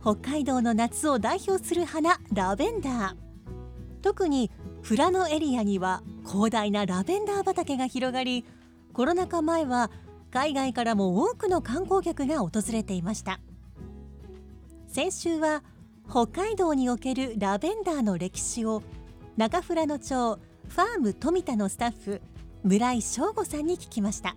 [0.00, 3.16] 北海道の夏を代表する花ラベンダー。
[4.00, 4.50] 特に
[4.86, 8.44] 富良野エリアには広大なラベンダー畑が広がり
[8.92, 9.90] コロナ禍前は
[10.30, 13.40] 海外からも多くの観光客が訪れていました。
[14.86, 15.62] 先週は
[16.08, 18.82] 北海道におけるラベンダーの歴史を
[19.36, 20.38] 中富良野町
[20.68, 22.20] ファーム富田のスタッフ
[22.62, 24.36] 村井翔吾さんに聞きました。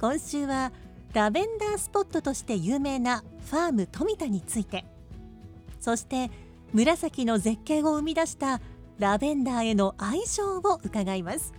[0.00, 0.72] 今週は
[1.14, 4.84] ラベンダースポットとして有名なファーム富田について。
[5.78, 6.30] そして
[6.72, 8.60] 紫の絶景を生み出した
[8.98, 11.54] ラベンダーへの愛情を伺います。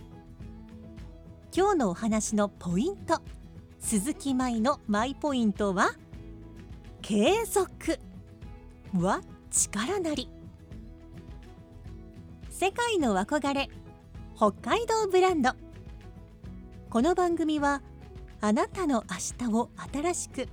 [1.56, 3.22] 今日のお話のポイント
[3.80, 5.92] 鈴木舞のマイポイントは
[7.00, 7.98] 継続
[8.94, 10.28] は力なり。
[12.50, 13.70] 世界の憧れ
[14.36, 15.52] 北海道ブランド。
[16.90, 17.80] この番組は
[18.46, 20.46] あなたの明日を新しく。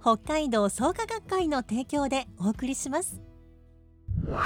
[0.00, 3.20] 北海道創価学会の提供でお送りします。
[4.24, 4.38] ファ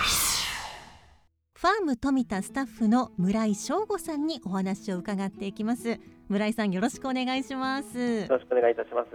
[1.82, 6.00] ーム富田スタッフの村井翔吾さんにお話を伺っていきます。
[6.28, 9.10] 村井さんよろしくお願いします、よろしくお願いいたします。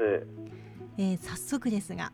[0.97, 2.13] えー早速ですが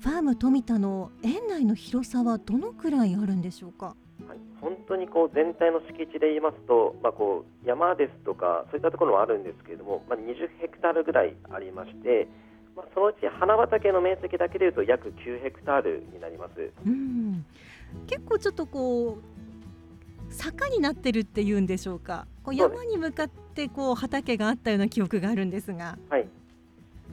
[0.00, 3.96] ファーム富田の園内の広さはどのくらいあるんでしょうか？
[4.24, 12.26] はい、本当にこう全体の敷地で言いますと、まあ、こう山ですとかそういったところもあるんですけれども、まあ、20ヘクタールぐらいありまして、
[12.74, 16.72] まあ、そのうち花畑の面積だけでいうと約9ヘクタールになります。
[16.86, 17.44] うん。
[18.06, 22.26] 結構ちょっとこう坂になってるっていうんでしょうか。
[22.42, 25.98] こう山に向かってこう畑があったような記憶があるんですが。
[26.08, 26.26] はい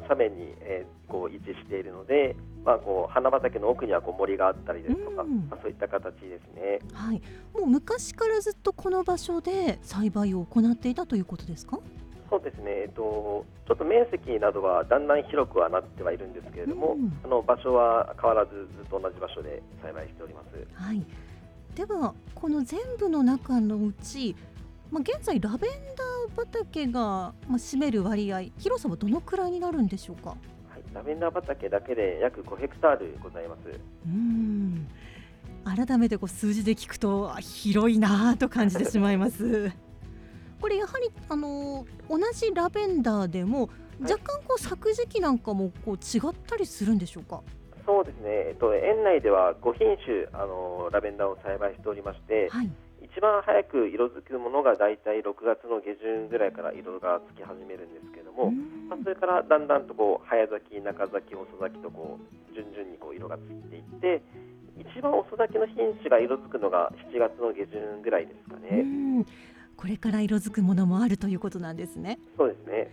[0.03, 5.47] 斜面に、えーこう位置しているので、まあ、こう花畑の奥にはこう森があったりですとか、うん。
[5.47, 6.79] まあ、そういった形ですね。
[6.91, 7.21] はい。
[7.53, 11.77] もう昔からずっとこの場所で栽培を行っていたということですか？
[12.31, 17.13] そうですね、えっと、ちょっと面積などはだんだん広くはなってはいるんですけれども、うん。
[17.23, 20.67] あの場所は変わらずずっと同じ場所で栽培しております。
[20.73, 21.05] はい。
[21.75, 24.35] ではこの全部の中のうち
[24.93, 30.29] まあ、現在ラベンダー畑がまあ占める割合広さはどのくらいになるんでしょうか？
[30.29, 30.35] は
[30.77, 33.61] い、ラベンダー畑だけで約5ヘクタールございます。
[34.05, 34.87] うん
[35.65, 39.71] 改めてこう数字で聞くとあ広いなぁと感じてしまいます。
[40.61, 43.61] これやはりあの同じラベンダーでも
[44.01, 47.41] はい若干こう咲く時期なんかもこう違ったりするんでしょうか？
[47.85, 52.69] そうですね、えっと、園内では5品種あのラベンダーを栽培しておりまして、はい。
[53.03, 64.23] 一番早く色づくものがだいたい6月の下旬ぐらいから色がつき始めるんですけれども、うんまあ、それからだんだんとこう早咲き、中咲き、遅咲きとこう順々にこう色がついていって、
[64.79, 68.81] 一番遅咲きの品種が色づくのが7月の下旬ぐらいですかうね。
[69.21, 69.25] ん
[69.75, 72.19] これから色づくものもあるということなんですね。
[72.37, 72.89] そうですね。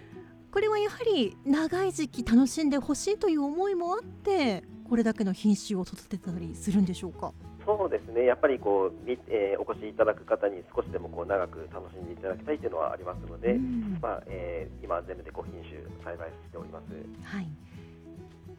[0.50, 7.32] これはやはり長い時期楽しんでほしいという思いもあってこれだけの品種を育てたりするんでしょうか？
[7.78, 16.84] そうですね、やっぱりこう、みえーお越しいただく方に少しでもこう長く楽しんでいただきたいというのはありますので、うんまあえー今、全部で5品種栽培しております。
[17.24, 17.48] はい。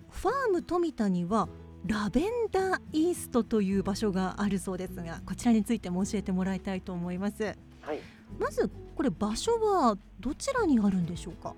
[0.10, 1.48] ファーム富田には
[1.86, 7.44] ラベンダーイーストという場所があるそうですが、こちらについても教えてもらいたいと思います。
[7.82, 8.00] はい
[8.40, 11.54] まずこれ場所はどちらにあるんでしょうか？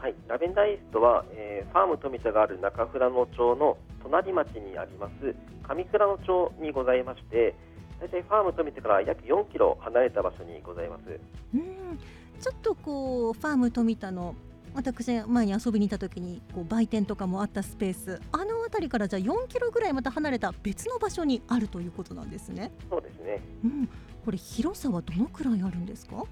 [0.00, 7.54] はい、ラベンダーイーストは、えーファーム富田がある中富良野町の隣町にあります上富良野町にございまして
[8.00, 11.20] 大体ファーム富田から約4キロ離れた場所にございます。
[11.54, 11.98] うん、
[12.40, 14.34] ちょっとこうファーム富田の
[14.74, 22.72] 私前に遊びに行った時にこう売店とかもあったスペースあの辺りからじゃあ4キロぐらいまた離れた別の場所にあるということなんですね。
[22.88, 23.40] そうですね。
[23.64, 23.88] うん、
[24.24, 26.24] これ広さはどのくらいあるんですか？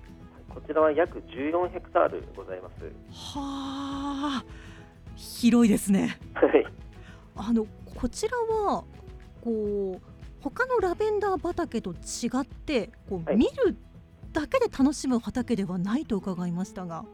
[0.49, 4.45] こちらは約14ヘクタールございますはあ
[5.17, 6.19] 広いですね。
[6.35, 6.67] はい
[7.37, 8.85] あのこちらは
[9.41, 10.01] こう
[10.41, 13.77] 他のラベンダー畑と違ってこう、はい見る
[14.33, 17.05] だけで楽しむ畑ではないと伺いましたが。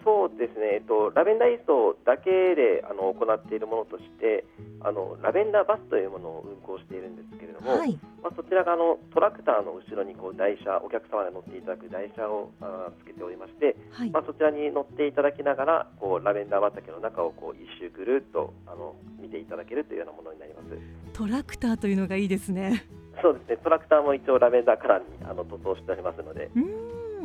[0.00, 4.44] えーそうですね、えっと、ラベンダーイーストだけであの行っているものとして
[4.80, 7.92] あのラベンダーバスというものを運行しているんですけれども、はい、
[8.22, 20.72] まあ、そちらがあのトラクターの後ろにこう台車お客様が乗っていただく台車をあーつけておりまして、はいまあ、そちらに乗っていただきながらこうラベンダー畑の中をこう一周ぐるっとあの見ていただけるというようなものになります。
[21.12, 22.86] トラクターというのがいいですね。
[23.20, 26.62] そうですねトラクターも一応ラベンダーカラーにあの塗装しておりますので、うー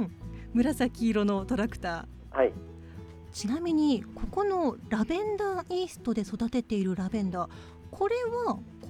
[0.04, 0.12] ん
[0.54, 2.16] 紫色のトラクター。
[2.36, 2.52] はい、
[3.32, 7.50] ちなみにここのラベンダーイーストで育てているラベンダー
[7.92, 8.16] これ
[8.46, 8.90] は香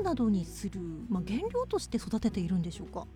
[0.02, 3.06] などにする、まあ、原料として育てているんでしょうか？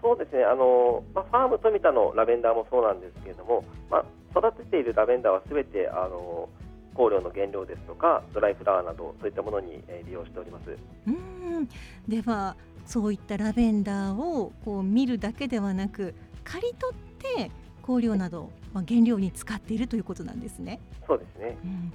[0.00, 0.44] そうですね。
[0.44, 6.48] あの、まあ、ファーム富田のラベンダーもそうなんですけれども、まあ、育てているラベンダーはすべてあの
[6.94, 10.70] 香料の原料ですとかドライフラワーなどそういったものに、えー利用しております。
[10.70, 11.12] うー
[11.60, 11.68] ん。
[12.06, 16.14] ではそういったラベンダーをこう見るだけではなく
[16.44, 17.50] 刈り取って
[17.84, 20.80] 香料など、まあ、原料に使っているということなんですね。
[21.06, 21.56] そうですね。
[21.64, 21.92] うん。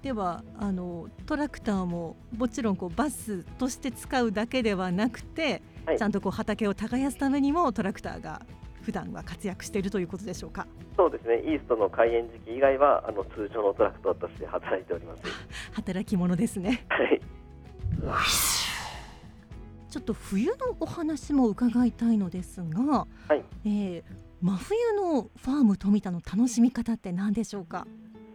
[0.00, 5.98] ではあのトラクターももちろんこうバスとして使うだけではなくて、はい。
[5.98, 8.40] ちゃんとこう畑を耕すためにもトラクターが
[8.80, 10.66] 普段は活躍しているということでしょうか？
[10.96, 11.40] そうですね。
[11.40, 15.22] イーストの開園時期以外はあの通常のトラクターとして働いております。
[15.72, 16.86] 働き者ですね。
[16.88, 17.20] はい。
[19.90, 23.44] ちょっと冬のお話も伺いたいのですが、はい。
[23.66, 24.02] えー
[24.46, 27.84] 真冬のファーム富田の楽しみ方って何でしょうか？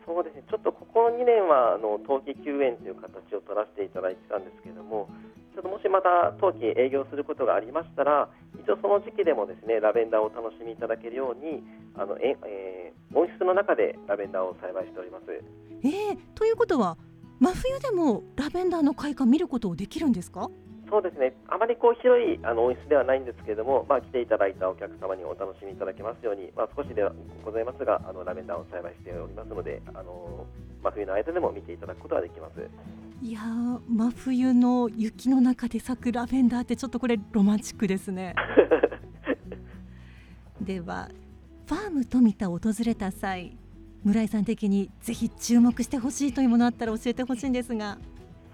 [0.05, 0.43] そうですね。
[0.49, 5.07] ちょっとここ2年はあの冬季休園という形を取らせていただいてたんですけれども
[5.55, 8.27] ちょっともしまた冬季営業することがありましたら
[8.61, 11.63] 一応その時期でもですねラベンダーを楽しみいただけるように
[11.95, 15.25] あのえ、えー温室の中でラベンダーを栽培しております。
[15.83, 16.97] えー、ということは
[17.39, 20.49] 真冬でもラベンダーの開花見ることできるんですか？
[20.91, 21.33] そうですね。
[21.47, 27.13] あまりこう広いあの温室ではないんですけれども、まあ、来ていただいたお客様にお楽しみいただけますように、まあ、少しでは
[27.45, 30.45] ございますがあのラベンダーを栽培しておりますのであの
[30.83, 32.69] 真冬の間でも見ていただくことができます。
[33.23, 38.35] いやー真冬の雪の中で咲くラベンダーってちょっとこれロマンチックですね。
[40.59, 41.07] では
[41.67, 43.55] ファーム富田を訪れた際
[44.03, 47.97] 村井さん的にぜひ注目してほしいというものあったら教えてほしいんですが。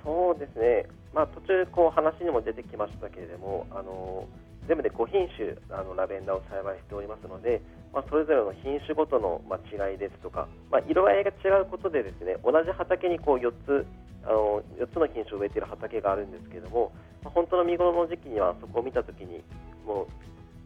[0.04, 0.86] そうですね、
[1.18, 4.30] まあ、途中こう話にも出てきましたけれどもあの
[4.68, 7.60] 全部で5品種あのラベンダーを栽培しておりますので、
[7.90, 13.88] まあ、それぞれの品種ごとの、ま、違いですとか、まあ、色合いが違うことでですね同じ畑にこう4つ
[14.30, 16.94] あの4つの品種を植えている畑があるんですけれども、
[17.24, 19.42] まあ、本当の見頃の時期にはそこを見たときに
[19.88, 20.08] もう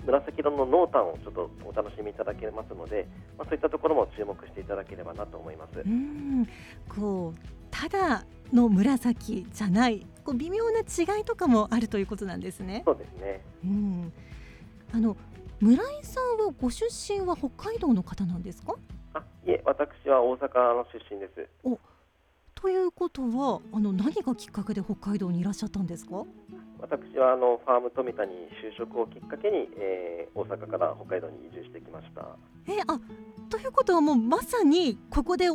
[0.03, 3.07] 紫色の濃淡をちょっとお楽しみいただけますので、
[3.37, 5.87] まあ、そういったところも注目していただければなと思いますう。
[5.87, 6.45] ん
[6.89, 12.83] こうただの紫じゃないこう微妙な違いとかもあるということなんですね。
[12.85, 14.13] そうですねうん、
[14.93, 15.17] あの
[15.59, 18.75] 村井さんはご出身は北海道の方なんですか？
[19.15, 21.47] あいえ私は大阪の出身です。
[22.53, 26.23] ということはあの何がきっかけで北海道にいらっしゃったんですか？
[26.79, 32.21] 私はあのファーム富田に就職をきっかけに、えー大阪から北海道に移住してきました。
[32.67, 32.99] えあ
[33.49, 35.47] ということはもうまさにここで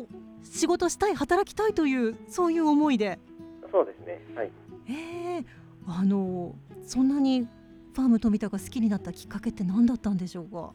[0.51, 3.19] 仕事したい働きたいというそういう思いで
[3.71, 4.25] そうですね。
[4.35, 4.51] はい。
[4.89, 5.45] えー、
[5.87, 6.55] あの
[6.85, 7.41] そんなに
[7.95, 10.73] ファーム富田が好きになったきっかけって何だったんでしょうか？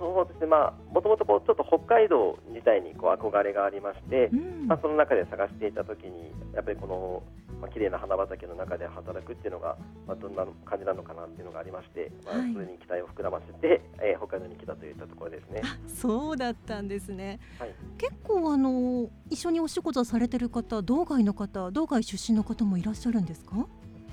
[0.00, 0.46] そうですね。
[0.46, 7.22] まあもともとこうちょっと北海道自体にこう憧れがありまして、うんまあその中で探していた時にやっぱりこの
[7.60, 9.76] まあ綺麗な花畑の中で働くっていうのが
[10.06, 15.60] まあどんな感じなのかなっていうのがありまして、まあはいそれに期待を膨らませて、えー北海道に来たといったところですね。
[15.62, 23.66] あそうだったんですね、はい結構あの一緒にお仕事されてる方道外の方道外出身の方もいらっしゃるんですか？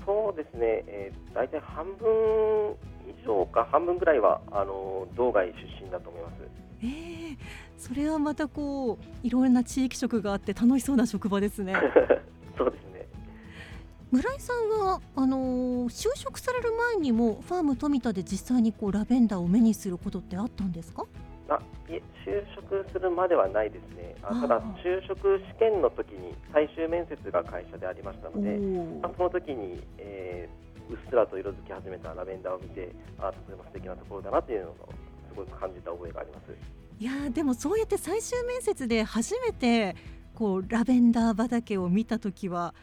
[0.04, 0.84] そうですね。
[0.86, 2.76] えー、大体半分
[3.08, 6.34] 以上か半分ぐらいはあの道外出身だと思います。
[6.80, 7.36] えー、
[7.76, 11.74] それはまたこういろいろな地域色があって楽しそうな職場ですね
[12.56, 13.06] そうですね。
[14.12, 21.04] 村井さんはあのー就職される前にもファーム富田で実際にこうラベンダーを目にすることってあったんですか？
[21.50, 21.54] あ
[21.90, 24.14] いえ就職するまではないですね。
[24.22, 28.58] あただ就職試験の時に最終面接が会社でありましたので、
[29.02, 34.74] あ、その時に、えーうっすらと色づき始めたラベンダーを見て、あとても素敵なところだなというのを
[35.30, 36.44] すごく感じた覚えがあります。
[37.00, 39.94] いやーでもそうやって最終面接で初めて
[40.34, 42.74] こうラベンダー畑を見た時は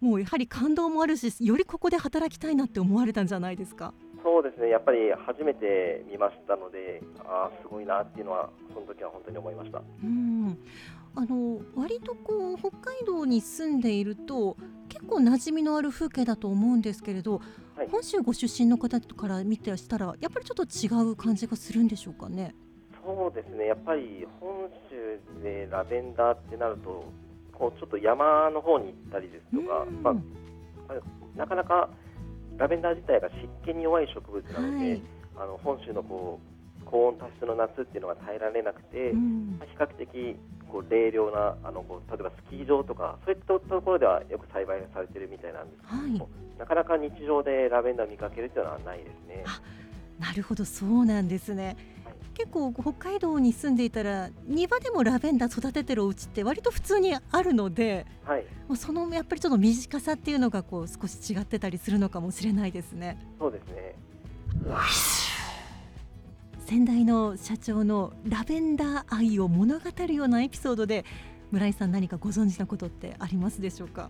[0.00, 3.92] もうやはり感動もあるしよりここで働きたいなって思われたんじゃないですか？
[4.22, 4.68] そうですね。
[4.68, 9.82] やっぱり初めて見ましたので、ああすごいなっていうのはその時は本当に思いました。
[10.02, 10.58] うん
[11.16, 14.56] あの割とこう北海道に住んでいると
[15.00, 17.40] 結構馴染みのある風景だと思うんですけれど、
[17.74, 17.88] はい。
[17.88, 22.54] 本州ご出身の方から見てしたらやっぱりちょっと違う感じがするんでしょうかね。
[23.02, 27.04] そうですね、やっぱり本州でラベンダーってなると、
[27.52, 30.02] こうちょっと山の方に行ったりですとか、うん。
[30.02, 30.14] まあ、
[31.34, 31.88] なかなか
[32.58, 35.02] ラベンダー自体が湿気に弱い植物なので、はい。
[35.36, 36.38] あの本州のこ
[36.82, 39.56] う高温多湿の夏っていうのが耐えられなくて、うん。
[39.58, 40.36] まあ比較的
[40.70, 49.44] こう冷涼なあのこう例えばスキー場とかそういったところではよく栽培されてるみたいなんですはいけども、なかなか日常でラベンダーを見かけるっていうのはないですね。
[49.46, 49.60] あ
[50.18, 50.64] なるほど。
[50.64, 52.14] そうなんですね、はい。
[52.34, 63.18] 結構北海道に住んでいたら庭でもラベンダー育ててるお家って割と普通にあるのではい、もうそのやっぱりちょっと短さっていうのがこう少し違ってたりするのかもしれないですね。
[63.40, 63.96] そうですね。
[66.70, 71.04] 先代の社長のラベンダー愛を物語るようなエピソードで
[71.50, 74.08] 村井さん何かご存知なことってありますでしょうか？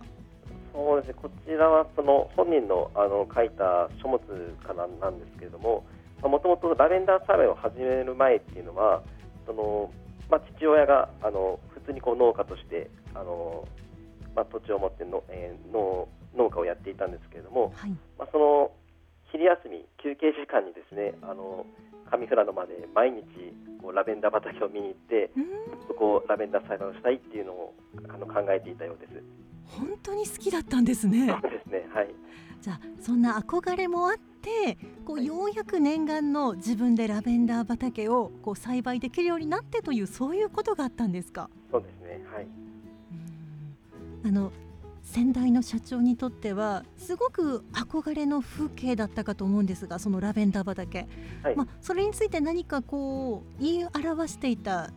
[0.71, 4.19] そうですね、こちらはその本人のあの書いた書物
[4.61, 5.83] からなんですけれども、
[6.21, 9.01] もともとラベンダー栽培を始める前っていうのは、
[9.47, 9.89] その
[10.29, 13.67] まあ、父親があの普通にこう農家としてあの、
[14.35, 17.89] まあ、土地を持っての、えー農農家をやっていたんですけれども、はい。
[18.19, 18.71] まあ、その
[19.31, 21.65] 昼休み、休憩時間にですね、あの
[22.11, 23.23] 上富良野まで毎日
[23.81, 25.31] こうラベンダー畑を見に行って、
[25.87, 27.73] そこをラベンダー栽培をしたいっていうのを
[28.09, 29.23] あの考えていたようです。
[29.65, 32.13] 本当に好きだったんですねそうですね、はい。
[32.61, 41.49] じゃあそんな憧れもあってこうようやく念願の自分でラベンダー畑をこう栽培できるようになってというそういうことがあったんですか？
[41.71, 42.43] そうですね、はい。
[44.23, 44.51] うんあの
[45.03, 51.07] 先代の社長にとってはすごく憧れの風景だったかと思うんですがそのラベンダー畑、
[51.43, 51.55] はい。
[51.55, 54.91] まあ、それについて何かこう言い表していた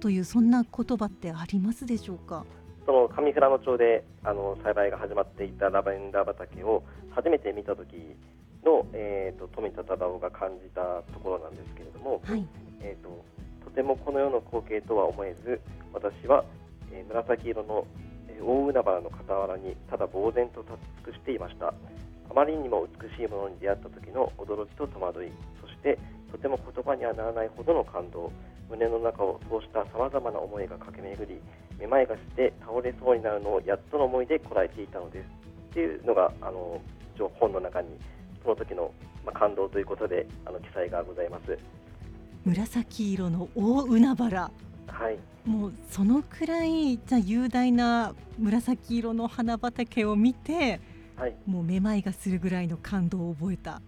[0.00, 2.44] というそんな言葉ってありますでしょうか？
[2.86, 7.96] その上富良野町であの栽培が始まっていたラベンダー畑を初めて見た時
[8.64, 10.80] の、えー、と富田忠夫が感じた
[11.12, 12.46] ところなんですけれども、はい。
[12.82, 13.24] えー、と
[13.64, 15.60] とてもこの世の光景とは思えず
[15.94, 16.44] 私は、
[16.92, 18.03] えー紫色の、えー
[18.44, 21.74] 大海原の傍らにただ呆然と立ち尽くしていました。
[22.30, 25.98] あまりにも美しいものに出会った時の驚きと戸惑いそして
[26.32, 28.32] とても言葉にはならないほどの感動
[28.68, 31.40] 胸の中をそうしたさまざまな思いが駆け巡り
[31.78, 35.26] めまいがして倒れそうになるのをやっとの思いでこらえていたのです。
[35.70, 36.80] っていうのがあの
[37.38, 37.88] 本の中に
[38.42, 38.90] その時の、
[39.24, 41.58] まあ、感動ということであの記載がございます。
[42.44, 44.50] 紫色の大海原。
[44.86, 45.18] はい。
[45.44, 50.80] もうそのくらいじゃあ雄大な紫色の花畑を見て
[51.16, 53.80] はい、もうめまいがするぐらいの感動を覚えた。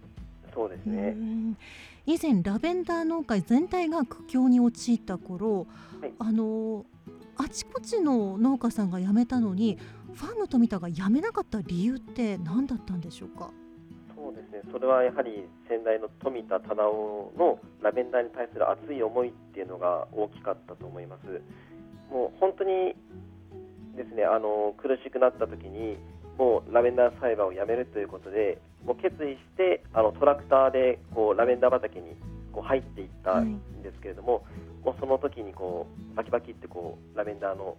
[0.53, 1.09] そうですうね。
[1.11, 1.57] ん。
[2.05, 5.67] 以前ラベンダー農家全体が苦境に陥った頃、
[5.99, 6.13] はい。
[6.19, 6.85] あの
[7.35, 9.77] あちこちの農家さんが辞めたのに
[10.13, 13.51] ファーム富田が辞めなかった理由って何だったんでしょうか？
[14.27, 14.59] そうですね。
[14.73, 21.39] それはやはり先代の富田忠夫のラベンダーに対する熱い思いっていうのが大きかったと思います。
[22.11, 22.91] もう本当に
[23.95, 25.95] ですね、あの苦しくなった時に
[26.37, 32.11] もうラベンダー栽培をやめるということで、もう決意してあのトラクターでこうラベンダー畑に
[32.51, 34.43] こう入っていったんですけれども、
[34.83, 37.77] もうその時にこうバキバキってこうラベンダーの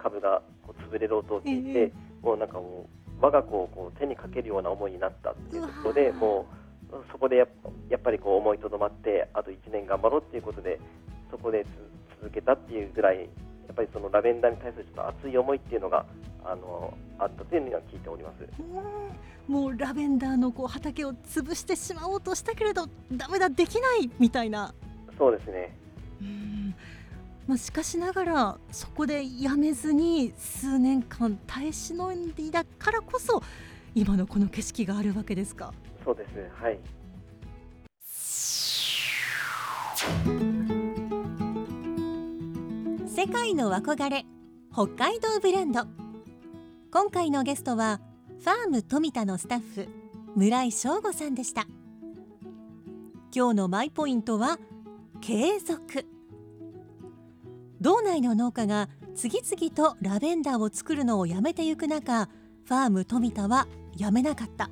[0.00, 6.46] 株がこう潰れる音を聞いて、えもうなんかもう我が子をこう手にかけるような思いになったっていうところでも
[6.90, 10.78] うそこでやっぱりこう思いとどまってあと1年頑張ろうっていうことで
[11.30, 11.68] そこでつ
[12.20, 13.24] 続けたっていうぐらいや
[13.72, 16.04] っぱりそのラベンダーに対するちょっと熱い思いっていうのが
[16.44, 18.44] あのあったというのは聞いております。
[18.60, 24.72] うんもうラベンダーのこう畑を潰してしまおうとしたけれどダメだできないみたいな
[25.18, 25.76] そうですね。
[26.22, 26.53] うん
[27.46, 33.42] まあ、しかしながらそこでやめずに数年間耐え忍んでいたからこそ
[33.94, 35.72] 今のこの景色があるわけですか？
[36.04, 36.30] そうです。
[36.60, 36.78] はい。
[43.06, 44.26] 世界の憧れ
[44.72, 45.86] 北海道ブランド
[46.90, 48.00] 今回のゲストは
[48.40, 49.88] ファーム富田のスタッフ
[50.34, 51.66] 村井翔吾さんでした
[53.34, 54.58] 今日のマイポイントは
[55.20, 56.06] 継続
[57.84, 62.30] 道内の農家が次々とラベンダーを作るのをやめてゆく中
[62.64, 64.70] ファーム富田はやめなかった。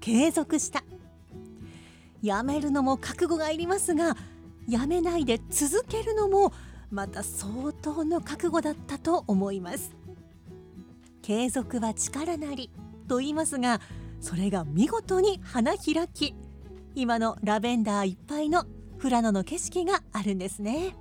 [0.00, 0.82] 継続した。
[2.22, 4.16] やめるのも覚悟がいりますが
[4.66, 6.54] やめないで続けるのも
[6.90, 9.94] また相当の覚悟だったと思います。
[11.20, 12.70] 継続は力なり
[13.06, 13.82] と言いますが
[14.18, 16.34] それが見事に花開き
[16.94, 18.64] 今のラベンダーいっぱいの
[18.98, 20.96] 富良野の景色があるんですね。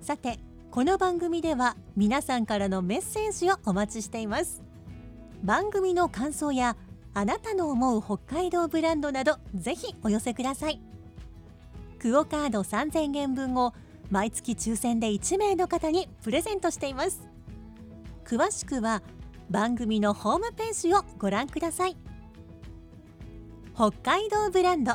[0.00, 0.38] さて
[0.70, 4.62] この番組では皆さんからのメッセージをお待ちしています。
[5.42, 6.76] 番組の感想や
[7.12, 10.80] あなたの思う北海道ブランドなどぜひお寄せください。
[11.98, 13.74] クオカード3000円分を
[14.10, 17.20] 毎月抽選で1名の方にプレゼントしています。
[18.24, 19.02] 詳しくは
[19.50, 21.96] 番組のホームページをご覧ください。
[23.74, 24.94] 北海道ブランド。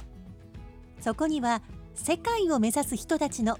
[1.00, 1.62] そこには
[1.94, 3.60] 世界を目指す人たちの